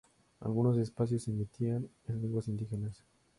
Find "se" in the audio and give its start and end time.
1.21-1.29